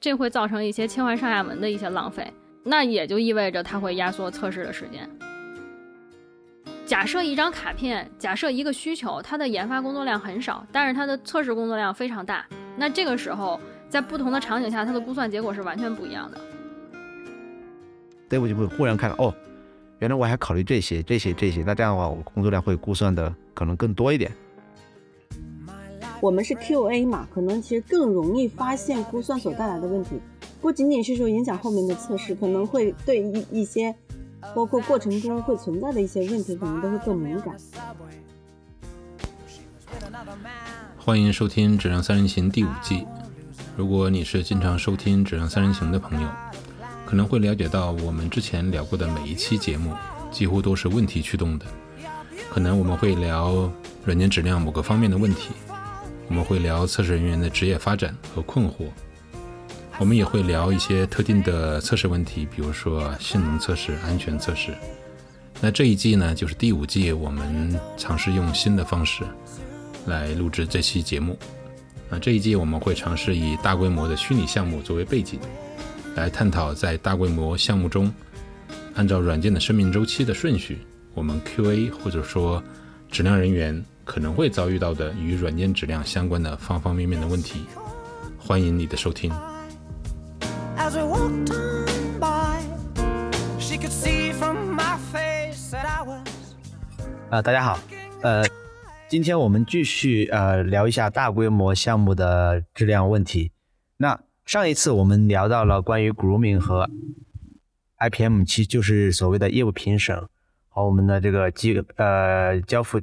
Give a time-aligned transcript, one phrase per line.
[0.00, 5.10] 这会造成一些切换上下文的一些浪费，那也就意味着它会压缩测试的时间。
[6.86, 16.40] 假设一张卡片，假设一个需求，它的研发工作量很少，但是它的测试工作量非常大，那这个时候在不同的场景下，它的估算结果是完全不一样的。
[18.28, 19.34] 对，我就会忽然看到，哦，
[19.98, 24.30] 原来我还考虑这些、这些、这些，那这样的话，我工作量会估算的可能更多一点。
[26.20, 30.20] 我们是 QA 嘛，可能其实更容易发现估算所带来的问题，
[30.60, 33.94] 不仅仅是说影响后面的测试，可能会对一一些。
[34.54, 37.56] 包括过程中会存在的一些问题，可能都会更敏感。
[40.96, 43.04] 欢迎收听《质量三人行》第五季。
[43.76, 46.28] 如果你是经常收听《质量三人行》的朋友，
[47.04, 49.92] 可能会了解到我们之前聊过的每一期节目
[50.30, 51.66] 几乎都是问题驱动的。
[52.48, 53.70] 可能我们会聊
[54.04, 55.50] 软件质量某个方面的问题，
[56.28, 58.86] 我们会聊测试人员的职业发展和困惑。
[59.98, 64.72] 我们也会聊一些特定的测试问题，比如说性能测试、安全测试。
[65.60, 69.24] 那这一季呢，就是第五季，我们尝试用新的方式
[70.06, 71.36] 来录制这期节目。
[72.08, 75.40] 那这一季我们会尝试以大规模的虚拟项目作为背景，
[76.14, 78.12] 来探讨在大规模项目中，
[78.94, 80.78] 按照软件的生命周期的顺序，
[81.14, 82.62] 我们 QA 或者说
[83.10, 87.66] 质量人员可能会遭遇到的与软件质量相关的方方面面的问题。
[88.38, 89.30] 欢迎你的收听。
[97.28, 97.78] 啊，大家好，
[98.22, 98.42] 呃，
[99.10, 103.52] 今天我们继续呃聊一下大规模项目的质量问题。
[103.98, 106.88] 那上一次我们聊到了关于 grooming 和
[107.98, 110.26] IPM 七，就是所谓的业务评审
[110.70, 113.02] 和我们的这个机呃交付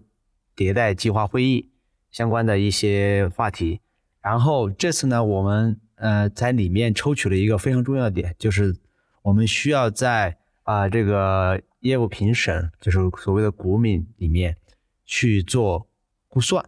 [0.56, 1.70] 迭代计划会议
[2.12, 3.82] 相关的一些话题。
[4.22, 8.76] 然后这次呢，我们呃在里面抽取了一个非常重要的点，就是
[9.24, 11.62] 我们需要在啊这个。
[11.82, 14.58] 业务评审就是所谓的股敏里面
[15.06, 15.88] 去做
[16.28, 16.66] 估算，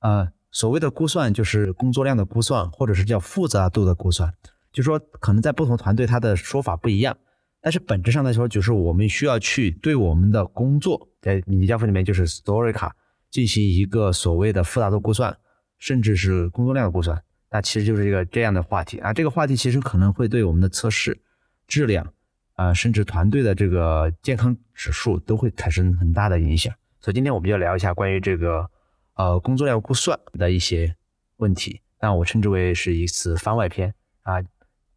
[0.00, 4.34] 呃，所谓的估算就是工作量的估算，或者是叫复杂度的估算。
[4.72, 7.16] 就说可能在不同团队它的说法不一样，
[7.60, 12.96] 但是本质上来说，就是我们需要去对我们的工作在米家付里面就是 story 卡
[13.30, 15.38] 进行一个所谓的复杂度估算，
[15.78, 17.22] 甚至是工作量的估算。
[17.50, 21.20] 那其实就是一个这样的话题啊，这个话题其实可能会对我们的测试
[21.66, 22.12] 质量。
[22.54, 26.74] 啊，甚至团队的这个健康指数都会产生很大的影响。
[27.00, 28.70] 所以今天我们就聊一下关于这个
[29.14, 30.94] 呃工作量估算的一些
[31.38, 31.80] 问题。
[32.02, 34.44] 那我称之为是一次番外篇啊，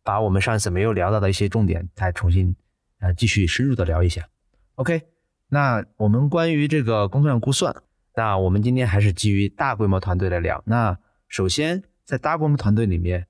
[0.03, 2.53] 把我们上一次没有聊到的一些重点再重新
[3.00, 4.27] 呃继续深入的聊一下。
[4.75, 5.03] OK，
[5.47, 7.73] 那我们关于这个工作量估算，
[8.16, 10.63] 那我们今天还是基于大规模团队来聊。
[10.68, 10.97] 那
[11.28, 13.28] 首先在大规模团队里面，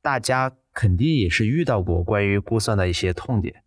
[0.00, 3.64] 大家肯定也是遇到过关于估算的一些痛点。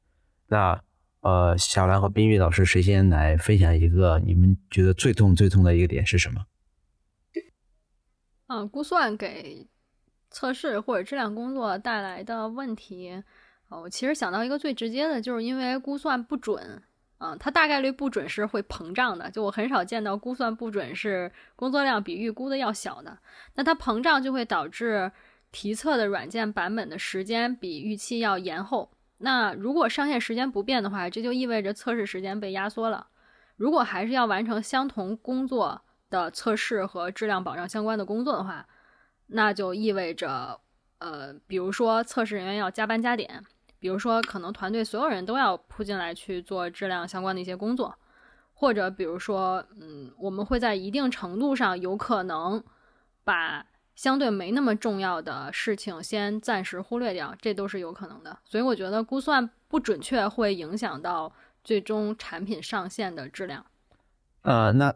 [0.48, 0.82] 那
[1.22, 6.46] 呃，小兰和冰玉老师，谁先来分享一个你们觉得最痛最痛的一个点是什么？
[8.48, 9.68] 嗯，估算给
[10.30, 13.24] 测试或者质量工作带来的问题，
[13.70, 16.84] 我其实想到一个最直接的，就是因为估算不准，
[17.26, 23.18] 嗯，它大概率不准是会膨胀的，就我很少见到估算不准是工作量比预估的要小的，
[23.56, 25.10] 那它膨胀就会导致
[25.54, 28.92] 提测的软件版本的时间比预期要延后。
[29.20, 33.08] 那如果上线时间不变的话，这就意味着测试时间被压缩了。
[33.56, 38.68] 如果还是要完成相同工作的测试和质量保障相关的工作的话，
[39.28, 40.60] 那就意味着，
[40.98, 43.46] 呃，比如说测试人员要加班加点，
[43.84, 47.94] 比如说可能团队所有人都要扑进来去做质量相关的一些工作，
[48.54, 52.64] 或者比如说，嗯，我们会在一定程度上有可能
[53.26, 53.66] 把。
[53.96, 58.36] 相对没那么重要的事情，先暂时忽略掉，这都是有可能的。
[58.44, 61.32] 所以我觉得估算不准确会影响到
[61.64, 63.64] 最终产品上线的质量。
[64.42, 64.96] 呃，那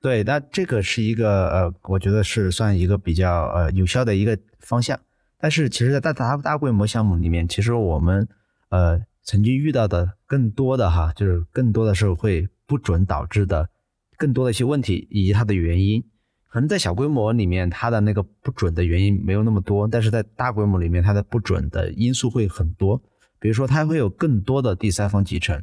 [0.00, 4.98] 对，那这个是一个呃，我觉得是算一个比较呃有效的一个方向。
[5.42, 8.28] 但是其实，在大大大规模项目里面，其实我们
[8.68, 13.68] 呃曾经遇到的更多的哈，就是更多的是会不准导致的
[14.16, 16.00] 更多的一些问题以及它的原因。
[16.48, 23.02] 可能在小规模里面，它的那个不准的原因没有那么多，但是在大规模里面，它的不准的因素会很多。
[23.40, 25.60] 比如说，它会有更多的第三方集成，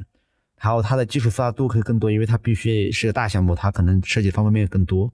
[0.58, 5.10] 还有它的技术复杂度可以更多，因为它必须是个大项目，它可能涉及方方面面更多，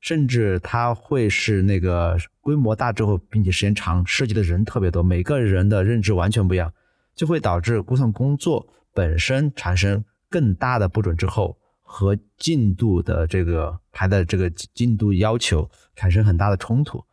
[0.00, 6.72] 甚至它会是那个规模大之后，并且时间长，涉及的人特别多，每个人的认知完全不一样，
[7.14, 11.56] 就会导致估算工作本身产生更大的不准之后。
[11.92, 17.04] 和进度的这个排的这个进度要求产生很大的冲突，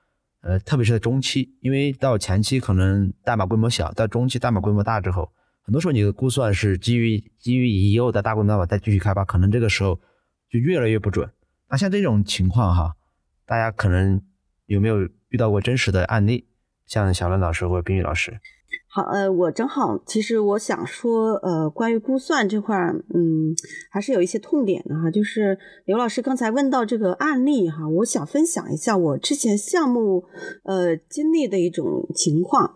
[0.42, 10.00] 呃，特别是在中期，因为到前期可能代码规模小，到中期代码规模大之后，很多时候你的估算是基于基于已有的大规模代码再继续开发，可能这个时候
[10.48, 11.28] 就越来越不准。
[11.70, 12.96] 那像这种情况哈，
[13.46, 14.22] 大家可能
[14.66, 16.48] 有没有遇到过真实的案例？
[16.86, 18.40] 像小伦老师或者冰玉老师？
[18.90, 22.76] 好，呃，我正好，其实我想说，呃，关于估算这块，
[23.14, 23.54] 嗯，
[23.90, 25.12] 还是有一些痛点的哈。
[25.12, 30.26] 就是刘老师刚才问到这个案例哈，我想分享一下我之前项目
[30.64, 32.76] 呃经历的一种情况。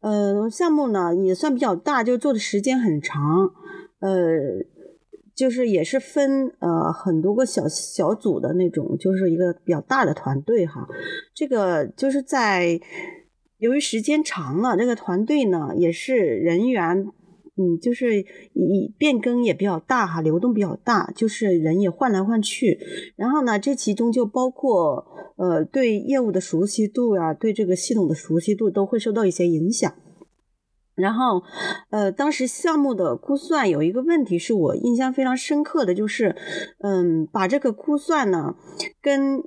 [0.00, 3.52] 呃，项目呢也算比较大，就做的时间很长，
[4.00, 4.10] 呃，
[5.42, 10.86] 就是也是分呃很多个小小组的那种，就是一个比较大的团队哈。
[11.34, 12.80] 这个就是在。
[13.58, 17.06] 由于时间长了，这个团队呢也是人员，
[17.56, 18.20] 嗯，就是
[18.54, 22.80] 以变更也比较大哈，流动比较大，就是人也换来换去。
[23.14, 25.06] 然后呢，这其中就包括
[25.36, 29.94] 呃对业务的熟悉度呀，对这个系统的熟悉度都会受到一些影响。
[30.94, 31.42] 然后，
[31.90, 36.36] 呃，当时项目的估算有一个问题是我印象非常深刻的就是，
[36.80, 38.54] 嗯，把这个估算呢
[39.00, 39.44] 跟。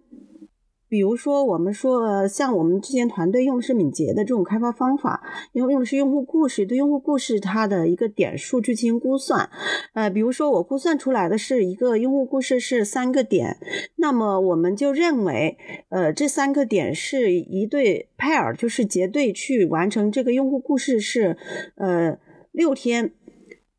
[0.96, 5.22] 比如说，我们说，呃像我们之前团队用的是敏捷的这种开发方法，
[5.52, 9.50] 用用的是用户故事，对用户故事它的一个点数去进行估算。
[9.94, 13.58] 呃，比如说我估算出来的是一个用户故事是三个点，
[13.98, 15.58] 那么我们就认为，
[15.90, 21.36] 呃，这三个点是一对 pair，就是结对去完成这个用户故事是，
[21.76, 22.18] 呃，
[22.54, 23.12] 六天。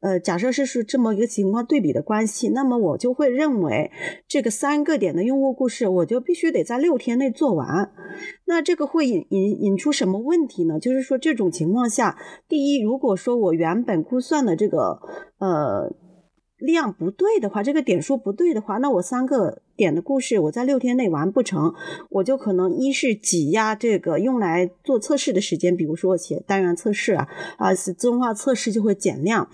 [0.00, 3.90] 呃，假设是是这么一个情况对比的关系，那么我就会认为
[4.28, 7.92] 这个三个点的用户故事，我就必须得在六天内做完。
[8.46, 10.78] 那这个会引引引出什么问题呢？
[10.78, 15.00] 就是说这种情况下，第一，如果说我原本估算的这个
[15.38, 15.94] 呃。
[16.58, 21.74] 量不对的话，这个点数不对的话，那我三个点的故事我在六天内完不成，
[22.08, 27.28] 我就可能一是挤压这个用来做测试的时间，比如说写单元测试啊，
[27.58, 29.48] 啊是自动化测试就会减量，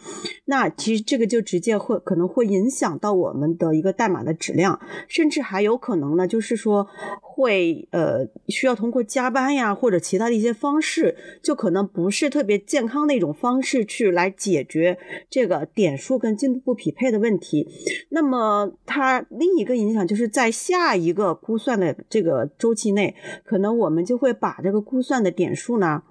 [0.44, 6.86] 那其实这个就直接会可能会影响到我们的一个代码的质量，甚至还有可能呢，就是说
[7.20, 14.96] 会呃需要通过加班呀或者其他的一些方式，就可能不是特别健康的一种方式去来解决
[15.28, 16.92] 这个点数跟进度不匹。
[16.92, 17.66] 配的问题，
[18.10, 23.16] 那么它另一个影响就是在下一个估算的这个周期内，
[23.46, 26.02] 可能我们就会把这个估算的点数呢，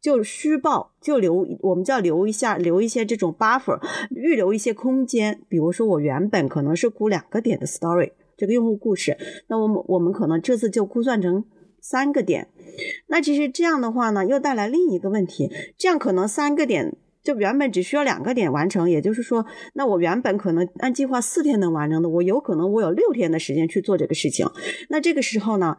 [0.00, 3.78] 就虚报，就留，我们叫留一下，留一些这种 buffer，
[4.10, 5.40] 预留一些空间。
[5.48, 11.44] 比如说我原本可能是估两个点的 story 这个用户故事，那我们我们可能这次就估算成
[11.80, 12.48] 三个点。
[13.06, 15.48] 那其实这样的话呢，又带来另一个问题，
[15.78, 16.96] 这样可能三个点。
[17.28, 19.44] 就原本只需要两个点完成，也就是说，
[19.74, 24.46] 那我原本可能按计划四天能完成的，我有可能我有六天的时间去做这个事情。
[24.88, 25.76] 那这个时候呢，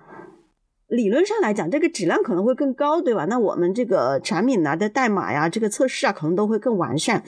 [0.88, 3.26] 理论上来讲，这个质量可能会更高，对吧？
[3.26, 7.24] 那我们这个产品呢的代码呀，这个测试啊，可能都会更完善。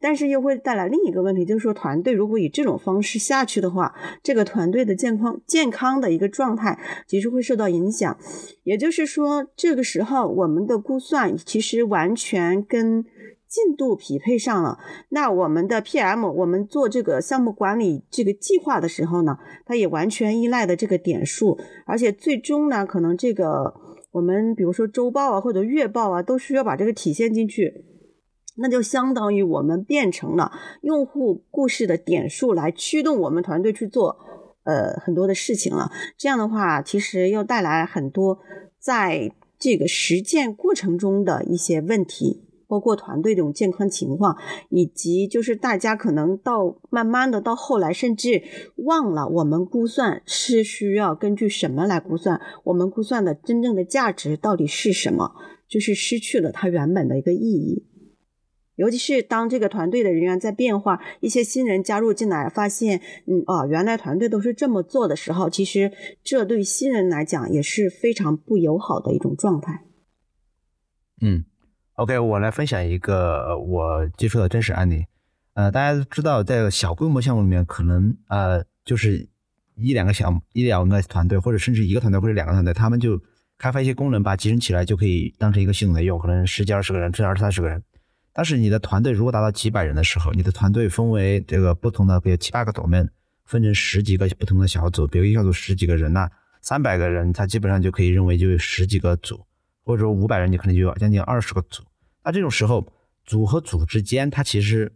[0.00, 8.16] 但是又会带来另一个问题，就是说，团队如果以这种方式下去的话，这个团队的健康健康的一个状态其实会受到影响。
[8.64, 13.04] 也就是说，这个时候我们的估算其实完全跟
[13.48, 14.78] 进度匹配上了，
[15.10, 23.72] 那我们的 PM，我们做这个项目管理这个计划的时候呢，它也完全依赖的这个点数，而且最终呢，可能这个
[24.10, 27.84] 我们比如说周报啊或者月报啊，都需要把这个体现进去，
[28.56, 30.50] 那就相当于我们变成了
[30.82, 34.18] 用户故事的点数来驱动我们团队去做
[34.64, 35.92] 呃很多的事情了。
[36.18, 38.40] 这样的话，其实又带来很多
[38.80, 42.42] 在这个实践过程中的一些问题。
[42.68, 44.36] 包括团队这种健康情况，
[44.70, 48.42] 以及就是大家可能到慢慢的到后来，甚至
[48.76, 55.34] 忘了我们估算是需要根据什么来估算，我们估算的真正的价值到底是什么，
[55.68, 57.86] 就是失去了它原本的一个意义。
[58.74, 65.92] 尤其是当这个团队的人员在变化，一些新人加入进来，发现，嗯，哦，原来团队都是这么做的时候，其实
[66.22, 69.84] 这对新人来讲也是非常不友好的一种状态。
[71.22, 71.44] 嗯。
[71.96, 75.06] OK，我来分享一个我接触的真实案例。
[75.54, 79.26] 呃，大家都知道，在小规模项目里面，可能呃就是
[79.76, 83.18] 一两个小一两个团队，或者甚至一个团队或者两个团队，他们就
[83.56, 87.82] 开发一些功能，把集成起来就可以当成一个系统来用，可能十几二十个人，甚至二三十个人。
[88.34, 93.08] 但是你的团队如果达到几百人的时候，你的团队分为这个不同的，比如七八个 domain，
[93.46, 96.28] 分成十几个不同的小组，比如一小组十几个人呐
[96.60, 99.46] 三百个人，他基本上就可以认为就有十几个组。
[99.86, 101.84] 或者说五百人，你可能就有将近二十个组。
[102.24, 102.84] 那这种时候，
[103.24, 104.92] 组和组之间，它其实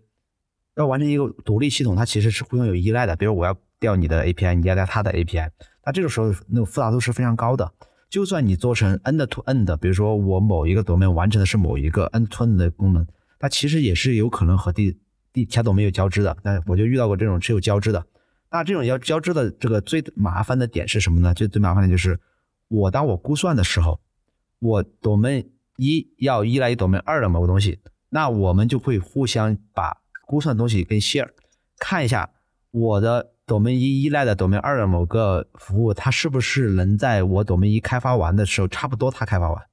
[0.75, 3.14] 要完成一个独立系统，它其实是互相有依赖的。
[3.14, 5.49] 比如我要调你的 API，你要调他的 API，
[5.87, 7.73] 那这个时候那个复杂度是非常高的。
[8.09, 13.06] 就算你做成 end to end，比如说我某一个 domain 完成的是某一个 end to end 的功能，
[13.38, 14.99] 它其实也是有可能和第
[15.32, 16.37] 第其他组件有交织的。
[16.42, 18.04] 那我就遇到过这种是有交织的。
[18.50, 21.32] 那这种要交织的这个最麻烦的点是什么呢？
[21.32, 22.18] 就最麻烦的就是
[22.66, 24.00] 我当我估算的时候，
[24.61, 31.31] 我 domain 一要依赖于 domain 二的某个东西，那我们就会互相把估算的东西跟 share，
[31.79, 32.31] 看一下
[32.71, 33.33] 我的。
[33.50, 39.67] domain 一依赖的 domain 二的某个服务，它是不是能在我 domain 一开发完的时候，差不多它开发完？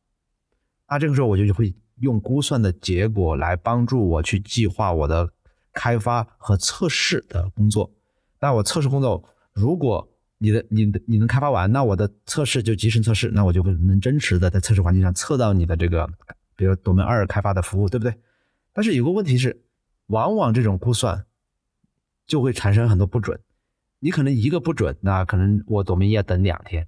[0.90, 5.30] 那这个时候我就会用估算的结果来帮助我去计划我的
[5.74, 7.92] 开发和测试的工作。
[8.40, 16.08] 那我测试工作，如果你的你的你能开发完，那我的测试就集成测试，那我就会能真实的在测试环境上测到你的这个，
[16.56, 18.14] 比如 domain 二开发的服务，对不对？
[18.74, 19.64] 但是有个问题是，
[20.08, 21.26] 往往这种估算
[22.26, 23.40] 就会产生很多不准。
[24.00, 26.88] 你可能一个不准，那可能我抖音要等两天。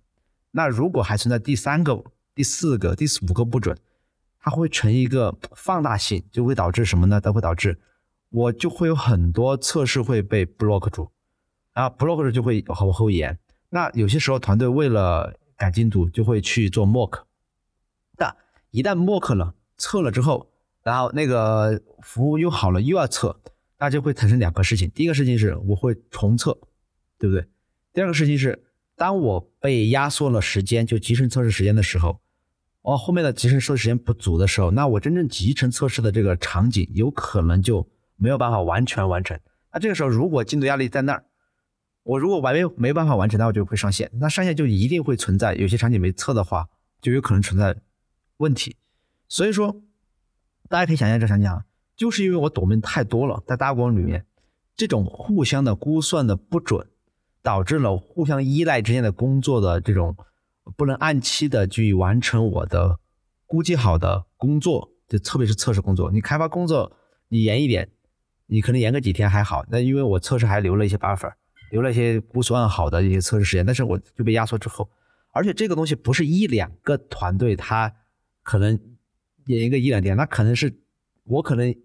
[0.51, 2.03] 那如果还存在第三个、
[2.36, 3.75] 第四个、第五个不准，
[4.39, 7.20] 它会成一个放大性，就会导致什么呢？
[7.20, 7.79] 它会导致
[8.29, 11.10] 我就会有很多测试会被 block 住，
[11.79, 13.38] 啊，block 住就会往后延。
[13.69, 17.24] 那有些时候团队为了赶进度，就会去做 mock。
[18.17, 18.36] 但
[18.71, 20.51] 一旦 mock 了，测了之后，
[20.83, 23.39] 然后那个服务又好了，又要测，
[23.77, 24.89] 那就会产生两个事情。
[24.91, 26.57] 第一个事情是我会重测。
[27.21, 27.45] 对不对？
[27.91, 28.63] 第二个事情是，
[28.95, 32.21] 当我被压缩了时间，就集成测试时间的时候，
[32.81, 39.38] 哦，后面的集成测试时间不足的时候，那我真正集成测试的这个场景有可能就没有办法完全完成。
[39.74, 41.25] 那这个时候，如果进度压力在那儿，
[42.03, 44.10] 我如果完没没办法完成，那我就会上线。
[44.13, 46.68] 那上线就一定会存在有些场景没测的话，
[47.01, 47.75] 就有可能存在
[48.38, 48.75] 问题。
[49.27, 49.82] 所以说，
[50.68, 51.65] 大家可以想象这场景啊，
[51.96, 54.25] 就是因为我抖门太多了，在大光里面，
[54.75, 56.88] 这种互相的估算的不准。
[57.41, 60.13] 导致了互相依赖之间的工作的这种
[60.75, 63.00] 不能按期的去完成我的
[63.46, 66.12] 估计好的工作，就特别是测试工作。
[66.12, 66.91] 你开发工作
[67.29, 67.89] 你延一点，
[68.48, 69.63] 你可能延个几天还好。
[69.70, 71.32] 那因为我测试还留了一些 buffer，
[71.71, 74.89] 留了一些估算好的一些测试时间，但是我就被压缩之后，
[75.31, 77.93] 而且这个东西不是一两个团队，他
[78.43, 78.79] 可能
[79.45, 80.79] 演一个一两天，那可能是
[81.23, 81.75] 我可能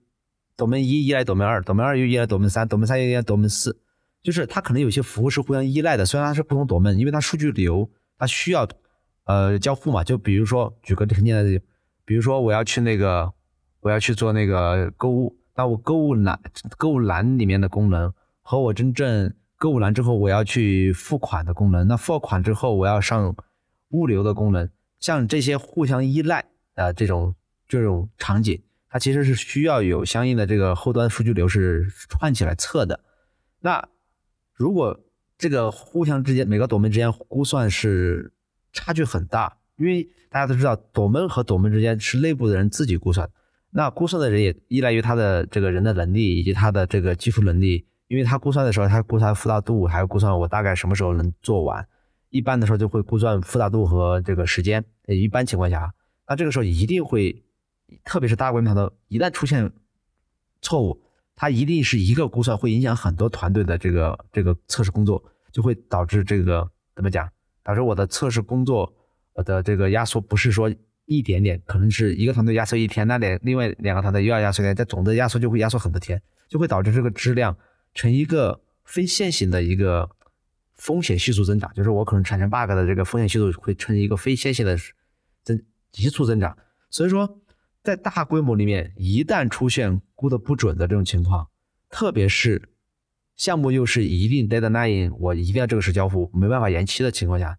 [0.56, 3.80] 多门一依赖多门二多门二又依赖多门三多门三又依赖多门四。
[4.22, 8.66] 就是它可能有些服务是互相依赖的，虽然它是不同朵门，因为它数据流它需要
[9.24, 10.02] 呃交互嘛。
[10.02, 11.60] 就比如说举个很简单的，
[12.06, 13.30] 比如说我要去那个
[13.80, 16.40] 我要去做那个购物，那我购物栏
[16.78, 18.10] 购物栏里面的功能
[18.40, 19.30] 和我真正
[19.64, 23.34] 购物栏之后我要去付款的功能，那付款之后我要上
[23.92, 24.68] 物流的功能，
[25.00, 26.44] 像这些互相依赖
[26.74, 27.34] 的这种
[27.66, 33.00] 这种场景，它其实是需要有相应的这个后端数据流是串起来测的，
[33.60, 33.88] 那。
[34.56, 35.00] 如果
[35.36, 38.32] 这个互相之间每个朵门之间估算是
[38.72, 43.28] 差距很大，因为大家都知道朵门和朵门之间是内部的人自己估算，
[43.72, 51.86] 那估算的人也依赖于他的这个人的能力以及他的这个技术能力，因为他估算的时候他估算复杂度，还要估算我大概什么时候能做完，
[52.30, 55.92] 一般的时候就会估算复杂度和这个时间，一般情况下，
[56.28, 57.44] 那这个时候一定会，
[58.04, 59.70] 特别是大规模的，一旦出现
[60.60, 61.00] 错误。
[61.36, 65.20] 它一定是一个估算会影响很多团队的这个这个测试工作，
[65.50, 67.28] 就会导致这个怎么讲？
[67.64, 68.94] 导致我的测试工作
[69.44, 70.72] 的这个压缩不是说
[71.06, 77.56] 一点点，可能是一个团队压缩一天，那两另外两个团队又要压缩一天，但总的压缩就会压缩很多天，就会导致这个质量
[77.94, 80.10] 成一个非线性的一个
[80.74, 84.76] 风险系数增长，就是我可能产生 bug 的这个风险系数会成一个非线性的
[85.42, 86.58] 增急速增长，
[86.90, 87.40] 所以说。
[87.84, 91.50] 在大规模里面，一旦出现估的不准的这种情况，
[91.90, 92.70] 特别是
[93.36, 97.58] 项目又是一定 deadline，我一定要这个时交付，没办法延期的情况下，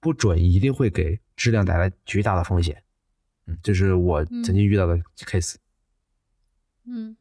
[0.00, 2.82] 不准一定会给质量带来巨大的风险。
[3.46, 5.54] 嗯，这是我曾经遇到的 case。
[6.86, 7.16] 嗯，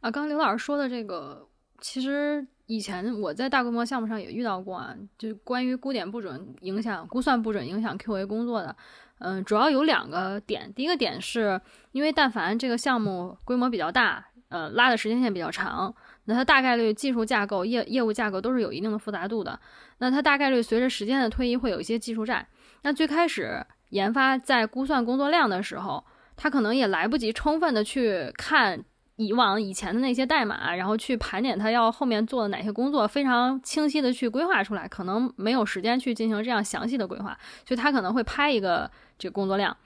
[0.00, 8.74] 啊，刚刚刘老师说的这个，其实以前我在大规模项目上也遇到过啊，就关于估点不准影响估算不准影响 QA 工作的。
[9.20, 10.72] 嗯，主要有两个点。
[10.74, 11.60] 第一个点是
[11.92, 15.92] 因为，但凡这个项目规模比较大，呃，拉的时间线比较长，
[16.26, 19.58] 那它大概率技术架构、业业务架构都是有一定的复杂度的。
[19.98, 22.46] 那它大概率随着时间的推移会有一些技术债。
[22.82, 26.04] 那最开始研发在估算工作量的时候，
[26.36, 28.84] 它可能也来不及充分的去看。
[29.18, 39.76] 以往以前的那些代码，然后去盘点他要后面做的哪些工作，非常清晰的去规划出来，可能没有时间去进行这样详细的规划，所以他可能会拍一个这个工作量。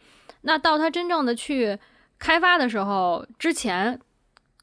[0.43, 1.79] 那到他真正的去
[2.19, 3.99] 开发的时候，之前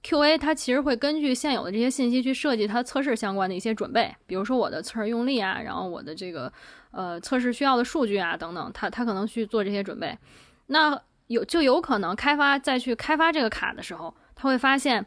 [0.03, 6.53] QA 他其实会根据现有的这些信息去设计它测试相关的一些准备，比如说我的测试用力啊，然后我的这个
[6.91, 10.15] 呃测试需要的数据啊等等，他他可能去做这些准备。
[10.67, 15.05] 那有就有可能开发再去开发这个卡的时候，他会发现，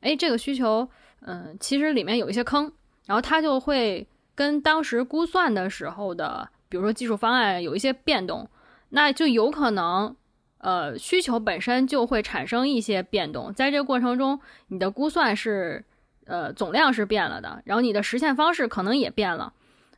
[0.00, 0.86] 哎，这个需求，
[1.22, 2.70] 嗯，其实里面有一些坑，
[3.06, 8.46] 然后他就会跟当时估算的时候的，比如说技术方案有一些变动，
[8.90, 10.14] 那就有可能。
[10.58, 15.84] 呃，需求本身就会产生一些变动，在这个过程中，你的估算是，
[16.24, 19.52] 呃，总量是变了的，然后你的实现方式可能也变了，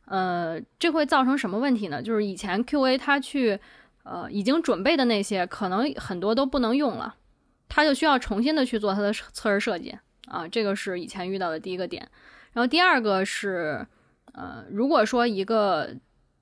[0.07, 2.01] 呃，这会造成什么问题呢？
[2.03, 3.57] 就是以前 QA 他去，
[4.03, 7.15] 呃，已经准备的那些，可能很多都不能用了，
[7.69, 9.97] 他就需要重新的去做他的测试设计
[10.27, 12.07] 啊，这个是以前遇到的第一个点。
[12.53, 13.85] 然后第二个是，
[14.33, 15.89] 呃，如果说一个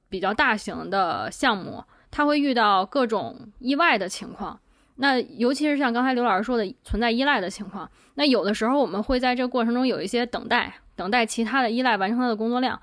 [0.10, 1.84] 比较大型的项目。
[2.12, 4.58] 它会遇到各种意外的情况，
[4.96, 12.80] 那尤其是像刚才刘老师说的存在依赖的情况，那有的时候我们会在这个过程中有一些等待，等待其他的依赖完成它的工作量。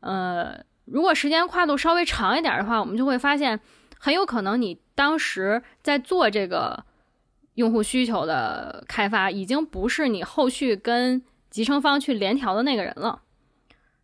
[0.00, 3.58] 呃，如果时间跨度稍微长一点的话，我们就会发现，
[3.98, 6.84] 很有可能你当时在做这个
[7.54, 13.22] 用户需求的开发，已经不是你后续跟集成方去联调的那个人了。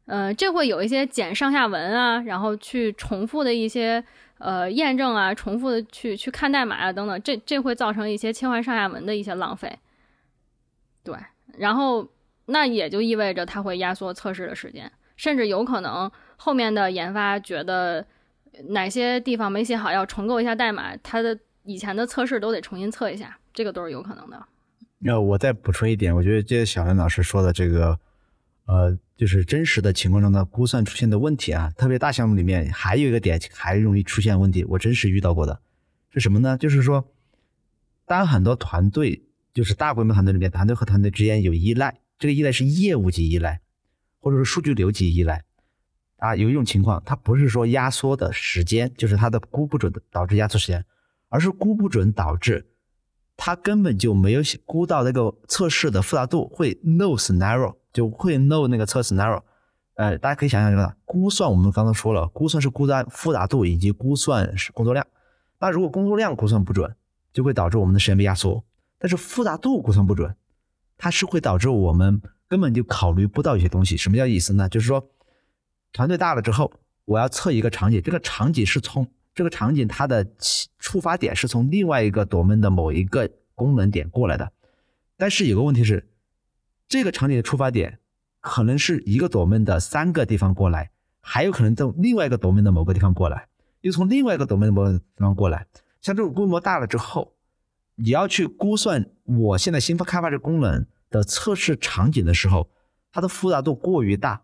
[0.07, 4.05] 呃，这会有一些剪上下文啊，然后去重复的一些。
[4.41, 9.79] 呃，验证啊，重复的去去看代码啊，等等，这这会造成一些切换上下文的一些浪费。
[11.05, 11.15] 对，
[11.59, 12.09] 然后
[12.47, 18.03] 那也就意味着它会压缩测试的时间，甚至有可能后面的研发觉得
[18.71, 21.39] 哪些地方没写好，要重构一下代码，它的
[21.71, 24.47] 以前的测试都得重新测一下，这个都是有可能的。
[24.99, 27.99] 那我再补充一点，我觉得这小林老师说的这个，
[28.67, 28.99] 呃。
[29.21, 35.61] 就是真实的情况中的估算出现的问题啊，特别大项目里面还有一个点还容易出现问题，我真实遇到过的
[36.09, 36.57] 是什么呢？
[36.57, 37.07] 就是说，
[38.07, 39.23] 当很多团队，
[39.53, 43.61] 就是大规模团队里面，团队和团队之间有依赖，这个依赖是业务级依赖，
[44.21, 45.45] 或者是数据流级依赖
[46.17, 50.83] 啊，有一种情况，它不是说压缩的时间，就是它的估不准的导致压缩时间，
[51.31, 52.69] 而是估不准导致
[53.35, 57.77] 他根本就没有估到那个测试的复杂度会 no scenario。
[57.93, 59.43] 就会 no 那个测试 scenario，
[59.95, 65.05] 呃，大家可以想象一下，估算我们刚刚说了，估算是估算复杂度以及估算是工作量。
[65.59, 66.95] 那如果工作量估算不准，
[67.33, 68.63] 就会导致我们的时间被压缩。
[68.97, 70.37] 但是复杂度估算不准，
[70.97, 73.97] 它是会导致我们根本就考虑不到一些东西。
[73.97, 74.69] 什么叫意思呢？
[74.69, 75.11] 就是说，
[75.93, 76.73] 团队大了之后，
[77.07, 79.09] 我要测一个场景，这个场景是从
[79.41, 80.27] 这个场景它的
[80.79, 84.53] 出发点是从另外一个 domain 的某一个功能点过来的。
[85.17, 86.07] 但是有个问题是。
[86.87, 88.01] 这个场景的出发点
[88.41, 93.47] 可能是一个 domain 的三个地方过来，还有可能从另外一个 domain 的某个地方过来，
[93.81, 95.67] 又从另外一个 domain 的某个地方过来。
[96.03, 97.35] 像这种规模大了之后，
[97.95, 102.69] 你要去估算我现在新发开发这功能的测试场景的时候，
[103.13, 104.43] 它的复杂度过于大，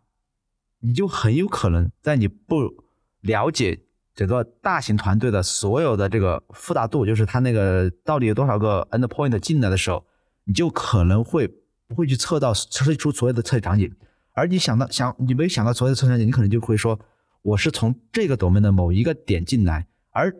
[0.78, 2.84] 你就很有可能在你不
[3.22, 3.80] 了解
[4.16, 10.04] 整个大型团队的所有的这个复杂度，就是它那个到底有多少个 endpoint 进来的时候，
[10.42, 11.48] 你就可能会。
[11.88, 13.88] 不会去测到测试出所有的测试场景，
[14.32, 16.98] 而你想到想你没想到所有的测试场景，你可能就会说
[17.42, 20.34] 我是从这个 domain 的某一个点进来，而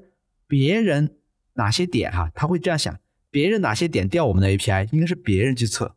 [0.49, 1.19] 别人
[1.53, 2.99] 哪些点哈，他会这样想，
[3.31, 5.95] 别人哪些点调我们的 API 应该是别人去测，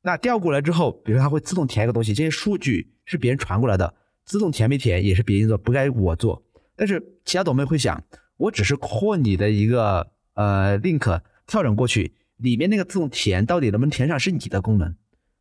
[0.00, 3.92] 那调过来之后，比如说他会自动填一个东西，这些数据是别人传过来的，
[4.24, 6.42] 自动填没填也是别人做，不该我做。
[6.78, 8.02] 但是其他朵妹会想，
[8.38, 12.14] 我只是扩你的一个呃 link 跳转过去。
[12.38, 14.94] 里面那个自动填到底能不能填上是你的功能，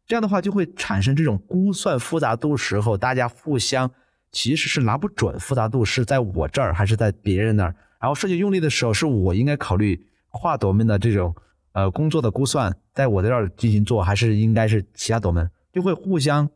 [0.08, 3.92] 这样的话就会产生这种估算复杂度时候，大家互相
[4.32, 7.76] 其实是拿不准复杂度是在我这儿还是在别人那儿。
[8.02, 11.36] 然后设计用力的时候，是我应该考虑跨朵门的这种
[11.74, 16.50] 呃工作的估算，在我这儿进行做，还是应该是其他朵门，就会互相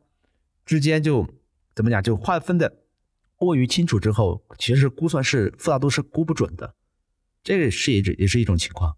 [0.65, 1.28] 之间就
[1.76, 2.74] 怎么讲，就划分的
[3.45, 6.75] 过于清楚之后，其实估算是复杂度是估不准的，
[7.43, 8.95] 这个是也也是一种情况。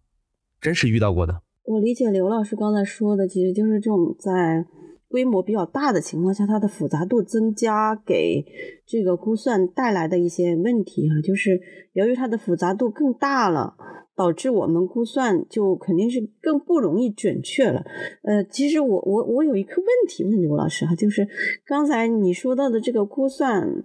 [0.59, 1.41] 真是遇到过的。
[1.63, 4.65] 我理解刘老师刚才说的，其实就是这种在
[5.07, 8.45] 规模比较大的情况下，它的复杂度增加给
[8.85, 11.59] 这个估算带来的一些问题哈，就是
[11.93, 13.75] 由于它的复杂度更大了，
[14.15, 17.83] 导致我们估算就肯定是更不容易准确了。
[18.23, 21.27] 呃，其实我我我有一个问题问刘老师哈，就是
[21.65, 23.83] 刚才你说到的这个估算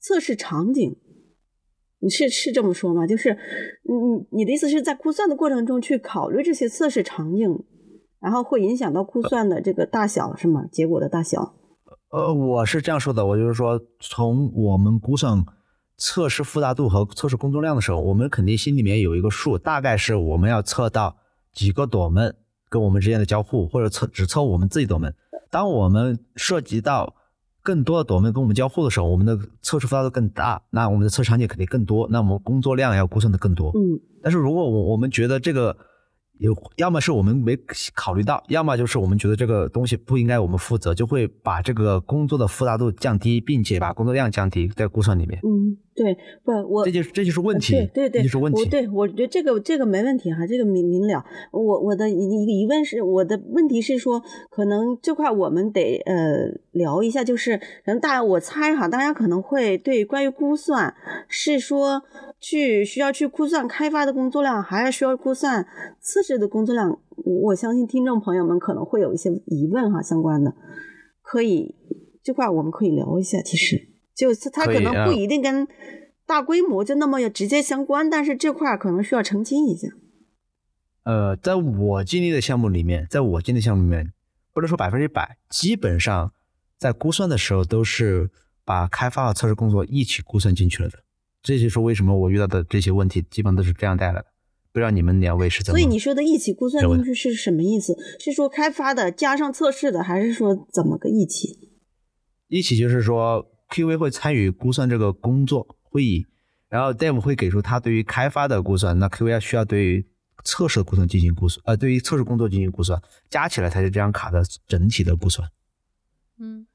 [0.00, 0.96] 测试场景。
[2.02, 3.06] 你是是这么说吗？
[3.06, 3.36] 就是
[3.82, 7.62] 你你你的意思是在估算的过程中去考虑这些测试场景，
[8.20, 10.64] 然后会影响到估算的这个大小是吗？
[10.72, 11.54] 结果的大小？
[12.10, 15.44] 呃，我是这样说的，我就是说，从我们估算
[15.98, 21.18] 测试复杂度和测试工作量的时候，我们肯定心里面有一个数，大概是我们要测到
[21.52, 22.34] 几个朵门
[22.70, 25.14] 跟我们之间的交互，或者测只测我们自己朵门。
[25.50, 27.14] 当我们涉及到
[27.62, 33.70] 更多的朵们跟我们交互的时候，我们的测试复杂度更大，那我们的测试场景肯定更多，那我们工作量要估算的更多。
[33.74, 35.76] 嗯，但是如果我我们觉得这个
[36.40, 37.56] 有，要么是我们没
[37.94, 45.38] 考虑到，要么就是我们觉得这个东西不应该我们负责，就会把这个工作的复杂度降低，并且把工作量降低在估算里面。
[45.42, 48.58] 嗯，对，不，我这就是这就是问题，对对对，这就是问题。
[48.58, 51.22] 我对我觉得这个这个没问题哈，这个明明了。
[51.52, 60.94] 我我的一一个疑问是，我的问题是说，可能这块我们得呃聊一下，就是可能大家我猜哈，大家可能会对关于估算
[61.28, 62.02] 是说
[62.40, 65.66] 去需要去估算开发的工作量，还是需要估算
[66.00, 67.00] 测试的工作量？
[67.24, 70.54] 我相信听众朋友们可能会有一些疑问哈，相关的
[71.22, 71.74] 可以
[72.22, 73.88] 这块我们可以聊一下，其实。
[74.12, 75.66] 就是它可能不一定跟
[76.26, 79.88] 大规模就那么直接相关，但是这块可能需要澄清一下。
[81.04, 84.12] 呃，在我经历的项目里面，在我经历项目里面，
[84.52, 86.34] 不能说百分之百，基本上
[86.76, 88.28] 在估算的时候都是
[88.62, 90.98] 把开发和测试工作一起估算进去了的。
[91.42, 94.26] 这就是为什么我遇到的这些问题基本都是这样带来的。
[94.72, 95.78] 不知道你们两位是怎么？
[95.78, 97.96] 所以你说的一起估算进去是什么意思？
[98.18, 101.70] 是说开发的加上测试的，还是说怎么个一起？
[102.48, 103.46] 一起就是说。
[103.70, 106.26] ，QV 会参与估算这个工作会议，
[106.68, 110.04] 然后 Dev 会给出他对于开发的估算，那 QV 需要对于
[110.42, 115.48] 测试的估算进行估算，呃，对于测试工作进行估算，加起来才是这张卡的整体的估算。
[116.38, 116.66] 嗯，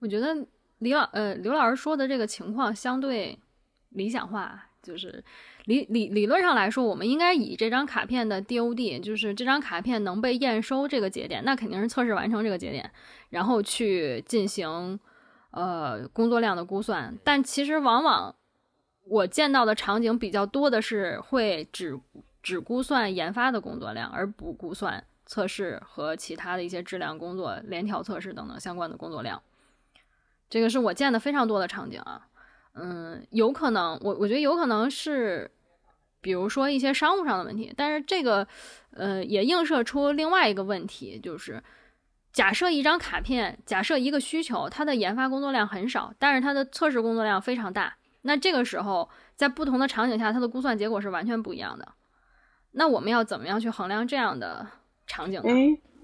[0.00, 0.46] 我觉得
[0.80, 3.38] 李老呃刘老师说的这个情况相对
[3.88, 5.24] 理想化，就是
[5.66, 12.90] 理理理论上来说，我们应该以这张卡片的 DOD，就是这张卡片能被验收这个节点，那肯定是测试完成这个节点，
[13.28, 14.98] 然后去进行。
[15.52, 18.34] 呃，工作量的估算，但其实往往
[19.04, 21.98] 我见到的场景比较多的是会只
[22.42, 29.40] 只估算研发的工作量，而不估算测试和其他的一些质量工作、联调测试等等相关的工作量。
[30.50, 32.28] 这个是我见的非常多的场景啊。
[32.74, 35.50] 嗯，有可能，我我觉得有可能是，
[36.26, 38.44] 比如说一些商务上的问题，但是这个
[38.90, 41.62] 呃也映射出另外一个问题，就是。
[42.32, 47.96] 假设一张卡片，假设一个需求，它的研发工作量很少，但是它的测试工作量非常大。
[48.22, 51.88] 那这个时候，在不同的场景下，它的估算结果是完全不一样的。
[52.72, 54.66] 那我们要怎么样去衡量这样的
[55.06, 55.48] 场景呢？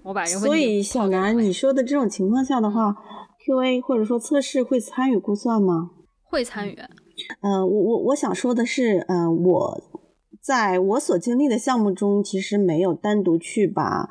[0.01, 2.95] 我把这个所以小南，你说的这种情况下的话
[3.45, 5.91] ，QA 或者说测试会参与估算吗？
[6.23, 6.73] 会参与。
[7.41, 9.83] 呃，我我我想说的是，呃，我
[10.43, 14.09] 在我所经历的项目中，其实没有单独去把。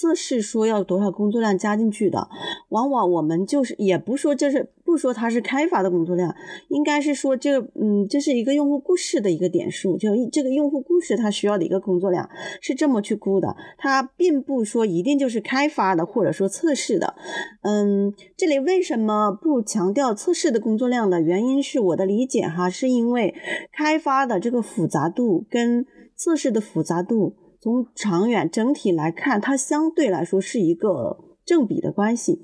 [0.00, 2.26] 测试说要多少工作量加进去的，
[2.70, 6.34] 往往我们就是也不说这是不说它是开发的工作量，
[6.68, 12.30] 应该是说这嗯这是一个用户故事的一个点数，就这个用户故事它需要的一个工作量
[12.62, 17.14] 是这么去估的，它并不说一定就是开发的或者说测试的，
[17.60, 23.34] 嗯，这里为什么不强调测试的工作量的原因是我的理解哈，是因为
[23.70, 25.84] 开发的这个复杂度跟
[26.16, 27.34] 测试的复杂度。
[27.60, 32.42] 从长远整体来看，它相对来说是一个正比的关系，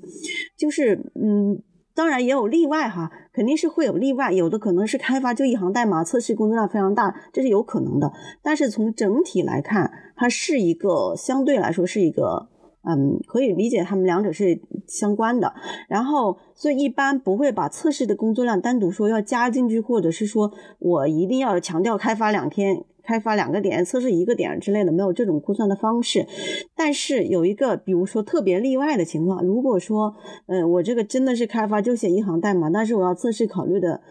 [0.55, 1.61] 就是嗯，
[1.95, 8.13] 当然也有例外哈，肯定是会有例外，有的可能是开发就一行代码，测试工作量非常大，这是有可能的。
[8.43, 12.49] 但是从整体来看，它是一个相对来说是一个
[12.83, 15.51] 嗯，可以理解他们两者是相关的。
[15.89, 22.85] 然后，所以一般不会把测试的工作量单独说要加进去，或者是说我一定要强调开发两天。
[23.07, 26.27] 开发两个点，测试一个点之类的，没有这种估算的方式。
[26.75, 30.13] 但是有一个，比如说特别例外的情况，如果说，
[30.47, 34.01] 呃，我这个真的是开发就写一行代码，但是我要测试考虑的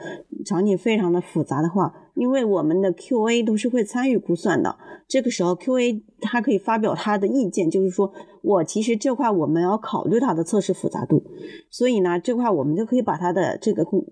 [0.46, 11.22] 场景非常的复杂的话，因为我们的 QA 都是会参与估算的，这个时候 QA 他可以发表他的意见，就是说我其实这块我们要考虑它的测试复杂度，
[11.70, 14.02] 所以呢，这块我们就可以把它的这个工。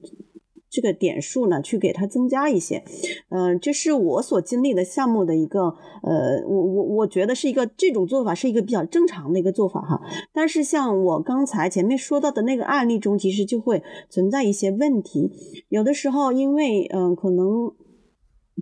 [0.74, 2.82] 这个点数呢，去给它增加一些，
[3.28, 10.00] 嗯，这是我所经历的项目的一个，呃，我我我觉得是一个这种做法是一个比较正常的一个做法哈。
[10.32, 15.30] 但是像我刚才前面说到的那个案例中，其实就会存在一些问题。
[15.68, 17.72] 有的时候因为，嗯，可能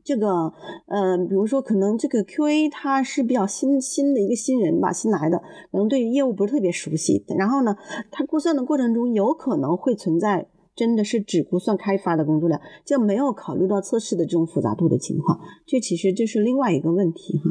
[0.04, 0.52] 这个，
[0.88, 5.38] 呃，比如说可能这个 QA 他是比较新新的一个新人吧，新来的，
[5.70, 7.24] 可能对业务不是特别熟悉。
[7.38, 7.74] 然后呢，
[8.10, 10.48] 他估算的过程中有可能会存在。
[10.74, 17.44] 真的是只估算开发的工作量，就没有考虑到测试的这种复杂度的情况，这其实就是另外一个问题哈。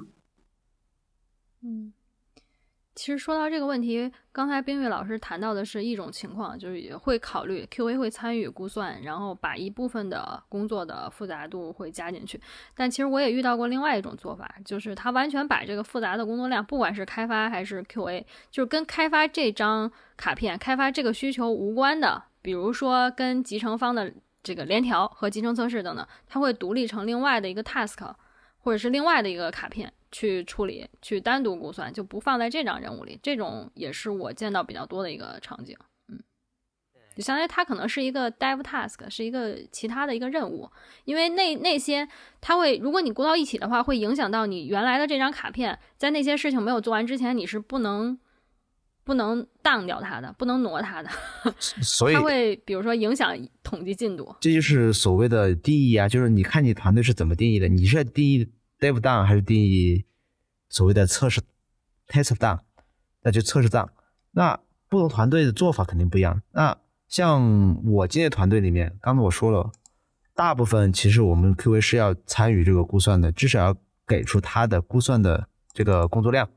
[1.64, 1.94] 嗯，
[2.96, 12.42] 其实说到这个问题，刚才冰玉老师谈到的是一种情况，就是也会考虑 QA 会参与估算，然后把一部分的工作的复杂度会加进去。
[12.76, 28.14] 但其实我也遇到过另外一种做法，就是他完全把这个复杂的工作量，不管是开发还是 QA，就是跟开发这张卡片、开发这个需求无关的，比如说跟集成方的这个联调和集成测试等等，它会独立成另外的一个 task，
[28.60, 29.92] 或者是另外的一个卡片。
[30.14, 33.18] 去处理，去单独估算，就不放在这张任务里。
[33.24, 35.74] 这种也是我见到比较多的一个场景。
[36.10, 36.20] 嗯，
[37.16, 40.70] 就相当于它可能是一个 dev task，是一个其他的一个任务。
[41.06, 42.06] 因为那那些
[42.42, 48.20] 它会，如果你估到一起的话，会影响到你原来的这张卡片，在那些事情没有做完之前，你是不能
[49.04, 51.10] 不能当掉它的，不能挪它的。
[51.82, 54.36] 所以它会比如说影响统计进度。
[54.40, 58.52] 这就是所谓的定义啊，就是你看你团队是怎么定义的，你是定义。
[58.80, 60.06] Dev down 还是定义
[60.68, 61.40] 所谓的测试
[62.08, 62.58] test down，
[63.22, 63.90] 那就测试 down。
[64.32, 64.60] 那
[64.90, 66.42] 不同团队的做法肯定不一样。
[66.54, 66.76] 那
[67.08, 69.72] 像我今天团队里面，刚才我说了，
[70.34, 76.50] 大部分其实我们 QA 是要参与这个估算的，至少要给出他的估算的这个工作量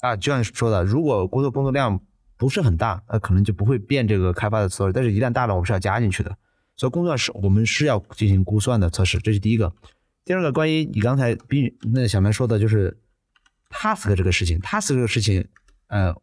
[0.00, 0.16] 啊。
[0.16, 2.00] 就像说的，如果工作工作量
[2.36, 4.92] 不是很大，那可能就不会变这个开发的策略。
[4.92, 6.36] 但是一旦大了，我们是要加进去的。
[6.76, 9.72] 所以工作是我们是要进行估算的测试，这是第一个。
[10.24, 12.98] 第二个，关于你刚才比那小南说的，就是
[13.70, 15.48] task 这个事情，task 这个事情，
[15.86, 16.14] 呃，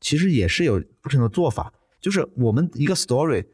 [0.00, 1.72] 其实也是有不同的做法。
[2.00, 3.46] 就是我们一个 story，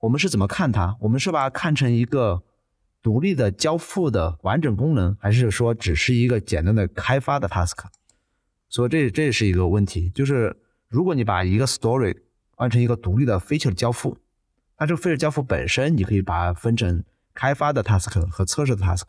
[0.00, 0.96] 我们是怎么看它？
[1.00, 2.42] 我们是把它看成一个
[3.00, 7.78] 独立的交付的完整功能，还是说只是一个简单的开发的 task？
[8.74, 10.10] 所以这这是一个问题。
[10.10, 10.56] 就是
[10.88, 12.12] 如果你把一个 story
[12.56, 14.18] 换成一个独立的 feature 交付，
[14.80, 19.04] 那这个 feature 交付本身，你可以把它分成开发的 task 和测试的 task。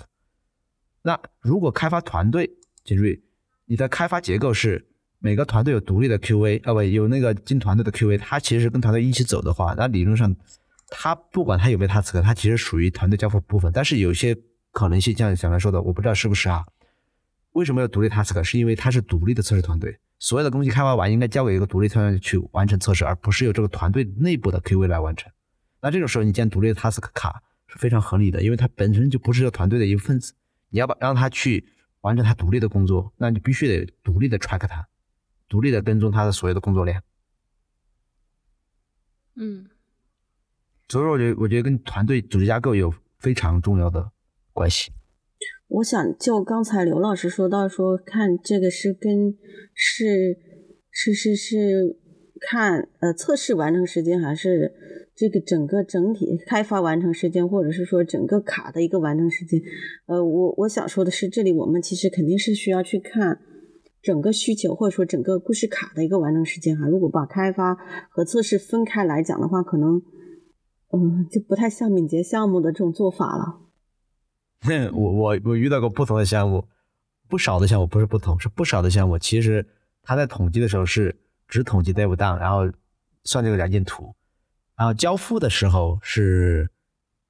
[1.01, 2.47] 那如果开发团队，
[2.84, 3.19] 杰瑞，
[3.65, 10.36] 你的开发结构是每个团队有独立的 QA，啊不，有那个进团队的 QA，他其实跟团队一起走的话，那理论上，
[10.89, 13.71] 他不管他有没有 task，他其实属于团队交付部分。
[13.73, 14.38] 但是有些
[14.71, 16.63] 可能性，像小兰说的，我不知道是不是啊？
[17.56, 18.44] 为什么要独立 task？
[18.44, 25.32] 是因为它是独立的测试团队，所有的东西开发完应该交给一个独立团队去完成测试，而不是由这个团队内部的 QA 来完成。
[25.82, 30.34] 那这种时候，你建独立的 task 卡是非常合理的，因为它本身就不是这个团队的一份子。
[30.70, 31.65] 你要把让他去
[32.02, 34.86] 完成他独立的工作，那你必须得独立的 track 他，
[35.48, 37.02] 独立的跟踪他的所有的工作量。
[39.36, 39.70] 嗯，
[40.89, 44.12] 所以说，我觉得我觉得跟团队组织架构有非常重要的
[44.52, 44.91] 关系。
[45.67, 49.36] 我想就刚才刘老师说到说，看这个是跟
[49.73, 50.38] 是
[50.89, 51.97] 是是是
[52.39, 54.73] 看呃测试完成时间还是。
[55.17, 59.62] 这个整个整体开发完成时间，或者是说整个卡的一个完成时间，
[60.08, 63.39] 呃，我我想说的是，这里我们其实肯定是需要去看
[64.01, 66.86] 整个需求，或者说整个故事卡的一个完成时间哈。
[66.89, 67.78] 如果把开发
[68.10, 70.01] 和测试分开来讲的话，可能
[70.91, 73.64] 嗯就不太像敏捷项目的这种做法了。
[74.93, 76.67] 我我我遇到过不同的项目，
[77.28, 79.67] 不少的项目不是不同，是不少的项目，其实
[80.01, 81.15] 他在统计的时候是
[81.47, 82.71] 只统计 dev down，然后
[83.23, 84.15] 算这个燃件图。
[84.78, 86.69] 然后交付的时候是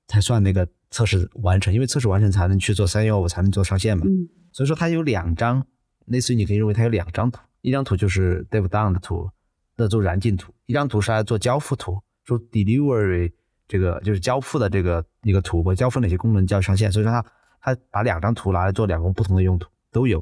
[0.08, 4.04] 才算那个测试完成，因为测试完成才能去做三幺五，才能做上线嘛。
[4.52, 5.66] 所以说它有两张，
[6.06, 9.30] 类似于你可以认为它有两张图，一张图就是 dev down 的图，
[9.76, 13.32] 那做燃尽图；一张图是来做交付图，说 delivery
[13.68, 16.92] 这个就是交付的这个一个图，我交付哪些功能就要上线。
[16.92, 17.26] 所以说它
[17.60, 20.20] 它把两张图拿来做两个不同的用途都有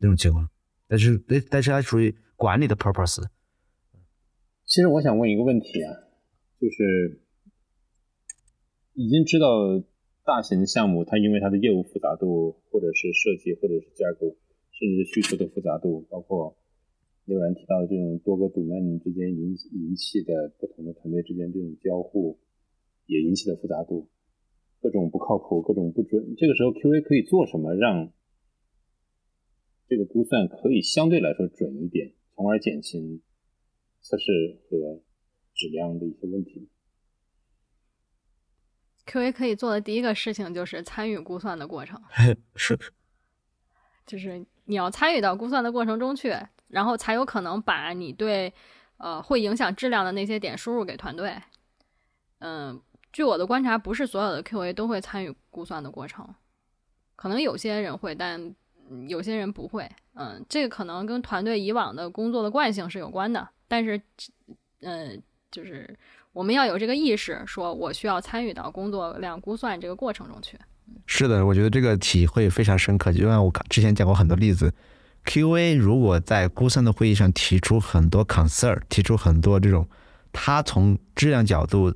[0.00, 0.48] 这种情况，
[0.88, 3.22] 但是但但是它属于管理的 purpose。
[4.64, 6.02] 其实我想问一个问题啊。
[6.58, 7.20] 就是
[8.94, 9.46] 已经知道
[10.24, 14.34] 大型项目，它因为它的业务复杂度，或者是设计，或者是架构，
[14.72, 16.56] 甚至是需求的复杂度，包括
[17.26, 22.38] 刘然提到的这种多个组件之间引引起的不同的团队之间这种交互，
[23.06, 24.10] 也引起的复杂度，
[24.80, 26.34] 各种不靠谱，各种不准。
[26.36, 28.12] 这个时候 QA 可以做什么，让
[29.88, 33.22] 这个估算可以相对来说准一点，从而减轻
[34.00, 35.02] 测试和。
[35.58, 36.68] 质量的一些问题。
[39.06, 41.98] QA 可以做的第一个事情就是参与估算的过程，
[42.54, 42.78] 是，
[44.06, 46.34] 就是你要参与到估算的过程中去，
[46.68, 48.52] 然后才有可能把你对
[48.98, 51.32] 呃会影响质量的那些点输入给团队。
[52.40, 52.78] 嗯，
[53.16, 56.28] 据我的观察，不是所有的 QA 都会参与估算的过程，
[57.16, 58.54] 可能有些人会，但
[59.08, 59.90] 有些人不会。
[60.12, 63.98] 嗯，这个可能跟团队以往的工作的惯性是有关的，但是，
[64.82, 65.22] 嗯。
[65.50, 65.96] 就是
[66.32, 70.58] 我们要有这个意识，说我需要参与到工作量估算这个过程中去。
[71.06, 73.10] 是的，我觉得这个体会非常深刻。
[73.10, 74.74] 就像我之前讲过很多例子
[75.24, 79.88] QA 如果在估算的会议上提出很多 concern，提出很多这种
[80.32, 81.94] 他从质量角度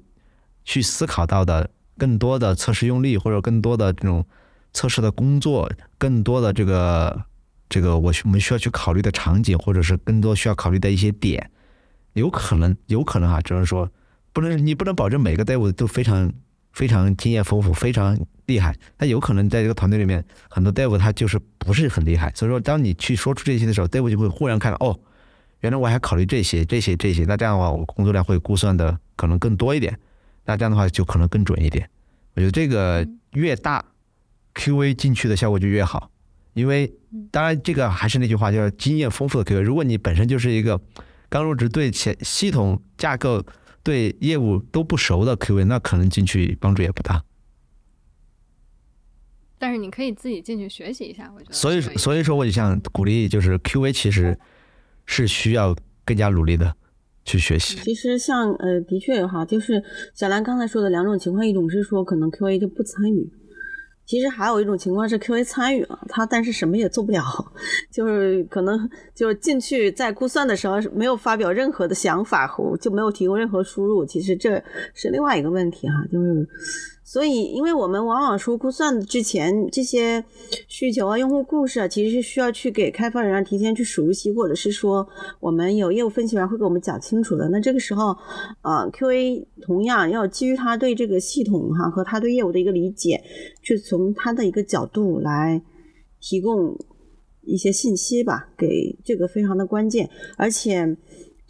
[0.64, 4.24] 去思考到的更多的测试用例，或者更多的这种
[4.72, 7.24] 测试的工作，更多的这个
[7.68, 11.50] 这个我我们需要去考虑的场景，或者是更多需要考虑的一些点，
[12.14, 13.90] 有可能有可能啊，只能说
[14.32, 16.32] 不能你不能保证每个队伍都非常
[16.72, 18.18] 非常经验丰富，非常。
[18.46, 24.98] 厉害，那有可能在这个团队里面，很多 dev 他就是不是很厉害，所以说当你去说出这些的时候，dev 就会忽然看到，哦，
[25.60, 29.96] 原来我还考虑这些、这些、这些，那这样的话，我工作量会估算的可能更多一点，
[30.50, 31.88] 那这样的话就可能更准一点。
[32.34, 33.84] 我觉得这个越大
[34.56, 36.10] ，QA 进去的效果就越好，
[36.54, 36.92] 因为
[37.30, 39.60] 当然这个还是那句话，就是经验丰富的 QA。
[39.60, 40.80] 如果你本身就是一个
[41.28, 43.44] 刚入职、对前系统架构、
[43.84, 47.22] 对业务都不熟的 QA，那可能进去帮助也不大。
[49.56, 51.54] 但是你可以自己进去学习一下，我觉得。
[51.54, 54.36] 所以，所以说，我就想鼓励，就是 QA 其实
[55.06, 56.74] 是需要更加努力的
[57.24, 57.76] 去学习。
[57.82, 59.82] 其实，像呃，的确哈，就是
[60.14, 63.30] 小兰刚才说的两种情况，一种是说可能 QA 就不参与，
[64.06, 67.22] 其实还有一种情况是 QA 参与了，他但是什么也做不了，
[67.92, 74.62] 就是可能就是进去在估算的时候没有发表任何的想法和就没有提供任何输入，其实这
[74.94, 76.48] 是另外一个问题哈，就是。
[77.12, 80.24] 所以，因为我们往往说估算之前这些
[80.68, 85.04] 需求啊、用户故事啊，其实是需要去给开发人员提前去熟悉，或者是说
[85.40, 87.48] 我们有业务分析员会给我们讲清楚的。
[87.48, 88.16] 那这个时候，
[88.62, 93.20] 呃，QA 同样要基于他对这个系统哈和他对业务的一个理解，
[93.60, 95.60] 去从他的一个角度来
[96.20, 96.78] 提供
[97.42, 100.96] 一些信息吧，给这个非常的关键，而且。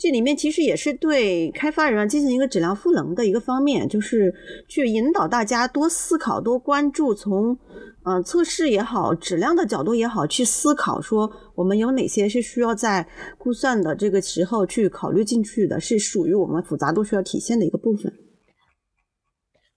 [0.00, 4.34] 这里面其实也是对开发人员进行一个质量赋能的一个方面，就是
[4.66, 7.58] 去引导大家多思考、多关注，从
[8.04, 18.10] 嗯测试也好、质量的角度也好，去思考说我们有哪些是需要在估算的这个时候去考虑进去的，是属于我们复杂度需要体现的一个部分。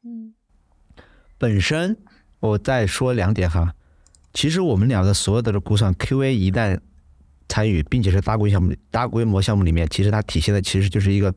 [0.05, 0.33] 嗯，
[1.37, 1.97] 本身
[2.39, 3.75] 我再说两点哈，
[4.33, 6.79] 其实我们聊的所有的估算 QA 一旦。
[7.47, 11.33] 参与，并且是大规模项目、大规模项目里面，其实它体现的其实就是一个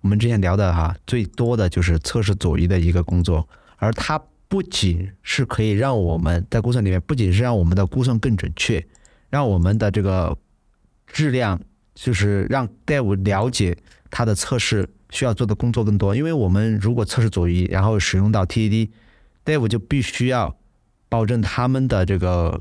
[0.00, 8.86] 我们之前聊的哈，最多的就是测试左移的一个工作，而它不仅是可以让我们在估算里面，不仅是让我们的估算更准确，
[9.30, 10.36] 让我们的这个
[11.06, 11.60] 质量，
[11.94, 13.76] 就是让 Dev 了解
[14.10, 20.56] 它的测试需要做的工作更多，因为我们如果测试左移，然后使用到 TED，Dev 就必须要
[21.08, 22.60] 保证他们的这个。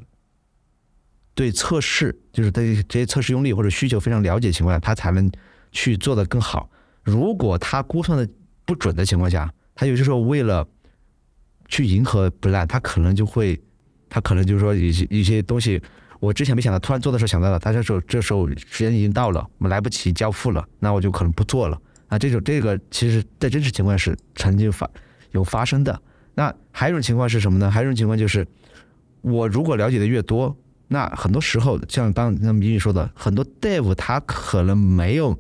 [1.38, 5.32] 对测试，就是对这些测试用例或者需求非常了解的情况下，他才能
[5.72, 6.68] 去做的更好。
[7.04, 8.28] 如果他估算的
[8.66, 10.68] 不准的情况下，他有些时候为了
[11.68, 13.62] 去迎合 plan，他可能就会，
[14.10, 15.80] 他可能就是说一些一些东西，
[16.20, 21.80] 我之前没想到，突然做的时候想到了，他这时候这时候时间已经到了，我们来不及交付了，那我就可能不做了。
[22.08, 24.90] 啊，这种这个其实在真实情况是曾经发
[25.34, 26.02] 有发生的。
[26.34, 27.70] 那还有一种情况是什么呢？
[27.70, 28.48] 还有一种情况就是，
[29.22, 30.58] 我如果了解的越多。
[30.90, 35.38] 那很多时候，像刚那米米说的，很多 Dev 他可能没有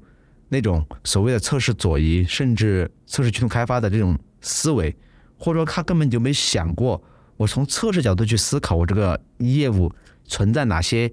[0.49, 4.93] 那种所谓的测试左移，甚至测试驱动开发的这种思维，
[5.37, 7.01] 或者说他根本就没想过，
[7.37, 9.89] 我从测试角度去思考我这个业务
[10.25, 11.09] 存在哪些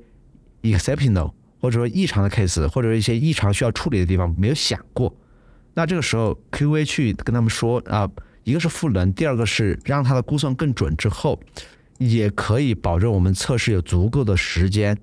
[0.63, 5.15] exceptional 或者说异常的 case，或者一些异常需要处理的地方，没有想过。
[5.75, 8.11] 那这个时候 QA 去跟他们说啊，
[8.43, 11.41] 一个是赋能，第二个是让他的估算更准之后。
[11.99, 14.99] 也可以保证我们测试有足够的时间，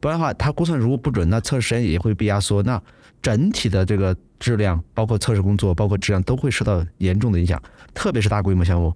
[0.00, 2.82] 不然的话，它估算如果不准，那测试时间也会被压缩，那
[3.20, 7.62] 整体的这个质量，包括测试工作，包括质量都会受到严重的影响。
[7.94, 8.92] 特别是大规模项目，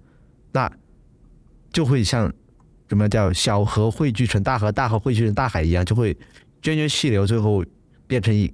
[0.51, 0.69] 那
[1.71, 2.31] 就会像
[2.89, 6.13] 什么叫小河汇聚成大河，大河汇聚成大海一样，就会
[6.61, 7.63] 涓涓细流，最后
[8.05, 8.53] 变成一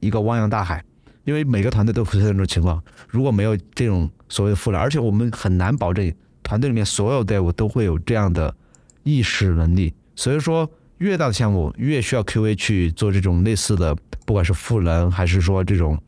[0.00, 0.84] 一个汪洋大海。
[1.24, 6.12] 因为每个团队都存在这种情况，如果没有这种所谓的赋能，而且我们很难保证。
[6.52, 8.54] 团队里面所有队伍都会有这样的
[9.04, 15.98] 意识能力，所以说越大的项目越需要 QA 去做这种类似的，不管是赋能还是说这种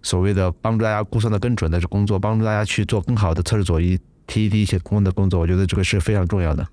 [0.00, 6.68] 所谓的帮助大家估算的更准的工作，帮助大家去做更好的测试左移、TED 一些工的工作，我觉得这个是非常重要的。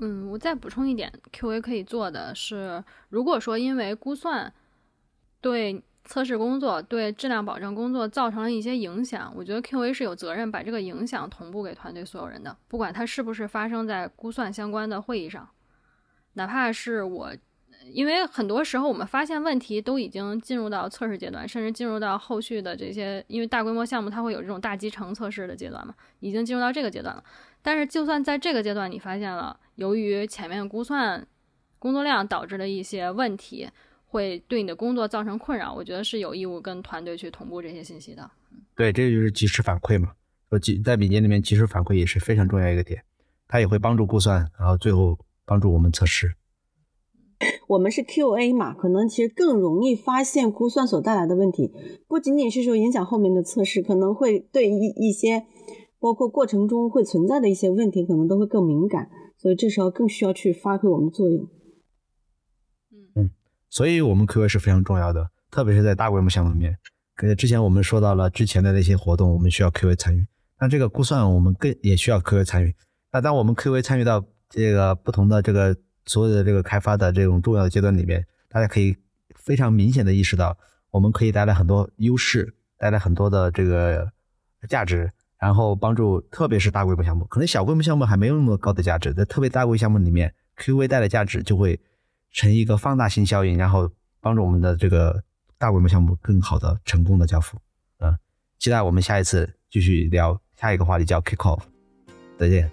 [0.00, 4.52] 嗯，我再补充一点，QA 可以做的是，如果说因为估算
[5.40, 5.82] 对。
[6.10, 15.48] 测试工作对质量保证工作造成了一些影响，我觉得 QA 是有责任把这个影响同步给团队所有人的，不管它是不是发生在估算相关的会议上，
[16.32, 17.32] 哪怕是我，
[17.92, 27.22] 因为很多时候我们发现问题都已经进入到测试阶段，甚至进入到后续的这些，因为大规模项目它会有这种大集成测试的阶段嘛，已经进入到这个阶段了。
[27.62, 31.24] 但是就算在这个阶段你发现了由于前面估算
[31.78, 33.70] 工作量导致的一些问题，
[34.10, 38.28] 会对你的工作造成困扰，我觉得是有义务跟团队去同步这些信息的。
[38.74, 40.10] 对，这就是及时反馈嘛。
[40.48, 43.04] 说及在敏捷里面，及时反馈也是非常重要一个点，
[43.46, 46.34] 它也会帮助估算，然后最后帮助我们测试。
[47.68, 51.72] 我们是 QA 嘛，可能其实更容易发现估算所带来的问题，
[52.08, 55.46] 不仅仅是说影响后面的测试，可能会对一一些
[56.00, 59.08] 包括过程中会存在的一些问题，可能都会更敏感，
[59.38, 61.48] 所以这时候更需要去发挥我们的作用。
[63.70, 66.76] 所以我们 QA 是非常重要的，特别是在大规模项目里面。
[67.22, 70.26] 呃，之前我们说到了之前的那些活动，我们需要 QA 参与。
[70.58, 72.74] 那这个估算我们更也需要 QA 参与。
[73.12, 78.96] 那当我们 QA 参与到这个不同的这个所有的这个开发的这种重要的阶段里面，大家可以
[79.36, 80.56] 非常明显的意识到，
[80.90, 84.10] 我们可以带来很多优势，带来很多的这个
[84.68, 91.78] 价值，然后帮助特别是大规模项目，可能小规模项目还没有那么高的价值，在特别大规模项目里面，QA 带来价值就会
[92.32, 95.22] 成一个放大性效应，然后帮助我们的这个
[95.58, 97.58] 大规模项目更好的成功的交付。
[97.98, 98.16] 嗯，
[98.58, 100.40] 期待我们下一次继续聊。
[100.56, 101.60] 下一个话题叫 kick off，
[102.38, 102.70] 再见。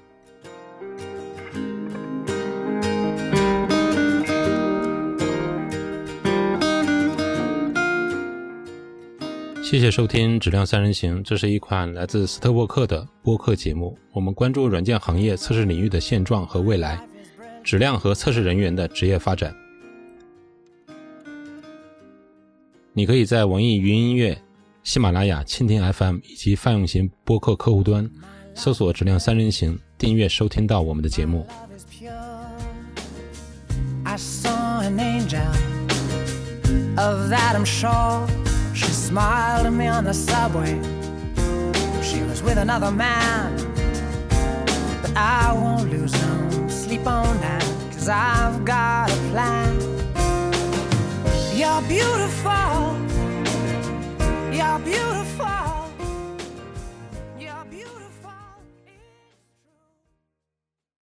[9.63, 13.97] 谢谢收听《质量三人行》，这是一款来自斯特沃克的播客节目。
[14.11, 17.01] 我们关注软件行业测试领域的现状和未来，
[17.67, 19.53] 质量和测试人员的职业发展。
[22.93, 24.41] 你可以在网易云音乐。
[24.87, 28.09] 喜马拉雅、蜻蜓 FM 以及泛用型播客客户端
[28.55, 31.45] 搜索“质量三人行”，订阅收听到我们的节目。
[47.07, 49.79] cause I've got a plan.
[51.55, 52.97] You're beautiful,
[54.51, 55.76] you're beautiful.